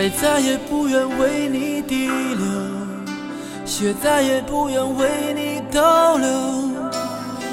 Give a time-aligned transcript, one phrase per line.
[0.00, 2.46] 泪再也不愿为你滴流，
[3.66, 6.26] 血再也不愿为你倒流。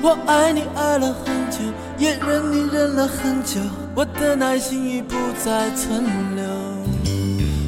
[0.00, 1.58] 我爱你爱了很久，
[1.98, 3.58] 也忍你忍了很久，
[3.92, 6.04] 我的耐心已不再存
[6.36, 6.44] 留。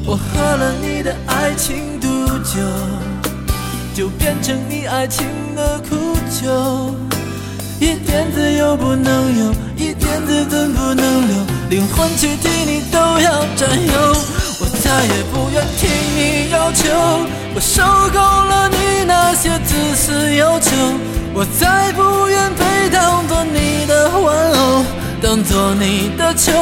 [0.05, 2.07] 我喝了你的爱情毒
[2.41, 2.61] 酒，
[3.93, 5.97] 就变成你爱情的苦
[6.41, 6.95] 酒。
[7.77, 11.35] 一点自由不能有，一点自尊不能留，
[11.69, 13.10] 灵魂却替你都要占有。
[13.10, 13.10] 我
[15.01, 16.87] 再也不愿听你要求，
[17.55, 17.81] 我受
[18.13, 20.69] 够了你那些自私要求。
[21.33, 24.85] 我再不愿被当作你的玩偶，
[25.19, 26.53] 当作你的球，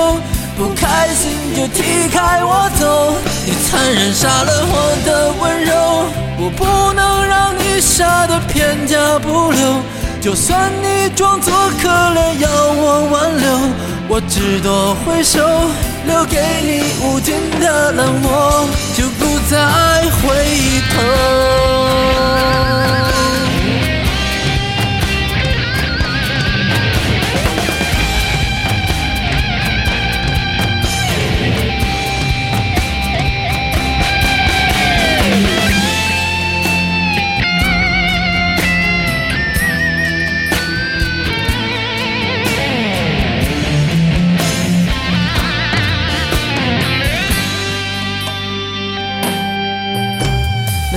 [0.57, 3.13] 不开心就踢开我走。
[3.45, 6.05] 你残忍杀了我的温柔，
[6.39, 9.81] 我不能让你杀得片甲不留。
[10.21, 13.49] 就算你装作可怜要我挽留，
[14.09, 15.39] 我只多回首，
[16.05, 18.48] 留给你无尽的冷漠，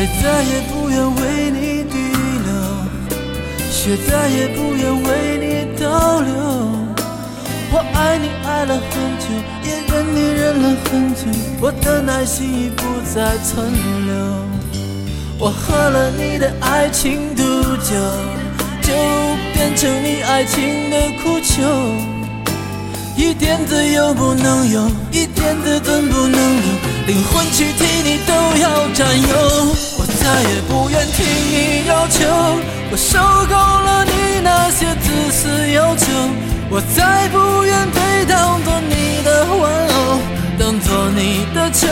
[0.07, 1.97] 再也不愿为你滴
[2.45, 2.51] 流，
[3.71, 5.09] 血再也不愿为
[5.39, 6.33] 你倒流。
[7.71, 9.27] 我爱你爱了很久，
[9.63, 11.21] 也忍你忍了很久，
[11.61, 12.83] 我的耐心已不
[13.15, 13.73] 再存
[14.07, 14.13] 留。
[15.39, 17.43] 我喝了你的爱情毒
[17.77, 17.95] 酒，
[18.83, 18.93] 就
[19.55, 21.63] 变成你爱情的苦酒。
[23.15, 26.67] 一点自由不能有，一点自尊不能留，
[27.07, 29.92] 灵魂躯体你都要占有。
[30.03, 32.27] 我再也不愿听你要求，
[32.91, 36.07] 我受够了你那些自私要求。
[36.69, 40.19] 我再不愿被当作你的玩偶，
[40.59, 41.87] 当作你的球，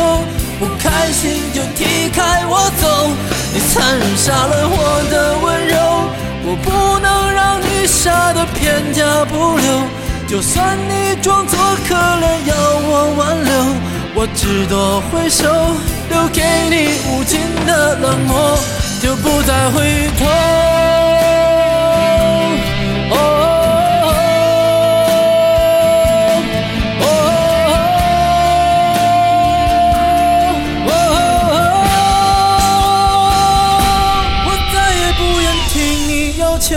[0.59, 3.15] 不开心就踢开我走。
[3.54, 4.75] 你残忍杀了我
[5.09, 5.78] 的温柔，
[6.47, 9.87] 我不能让你杀的片甲不留。
[10.27, 11.56] 就算你装作
[11.87, 12.54] 可怜要
[12.91, 13.54] 我挽留，
[14.20, 15.48] 我只多挥手。
[16.10, 18.58] 留给你无尽的冷漠，
[19.00, 20.26] 就不再回头。
[23.12, 23.16] 哦
[27.00, 27.04] 哦
[30.86, 30.92] 哦
[34.44, 35.72] 我再也不愿听
[36.06, 36.76] 你要求，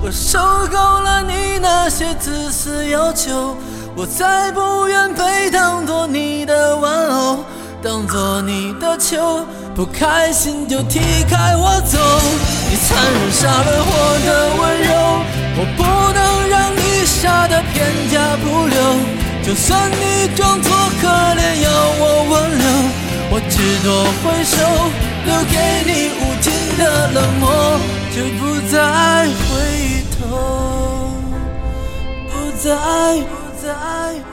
[0.00, 0.38] 我受
[0.68, 3.56] 够了你那些自私要求，
[3.96, 7.38] 我再不愿被当作你的玩偶。
[7.82, 11.98] 当做你的球，不开心就踢开我走。
[12.68, 14.28] 你残忍杀了我的
[14.60, 14.90] 温柔，
[15.56, 18.76] 我不能让你杀的片甲不留。
[19.42, 20.70] 就算你装作
[21.00, 22.66] 可怜要我挽留，
[23.30, 23.88] 我只多
[24.20, 24.54] 挥手，
[25.24, 25.90] 留给你
[26.20, 26.82] 无尽的
[27.12, 27.44] 冷漠，
[28.12, 28.74] 就不再
[29.46, 29.54] 回
[30.18, 30.20] 头，
[32.28, 32.66] 不再，
[33.56, 34.26] 不再。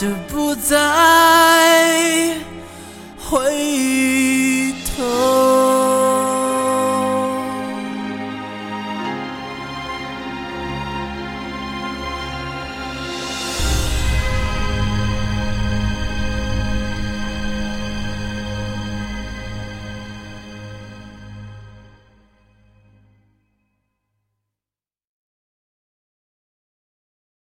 [0.00, 2.34] 就不再
[3.18, 4.39] 回忆。